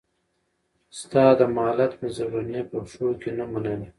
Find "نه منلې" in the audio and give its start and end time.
3.37-3.87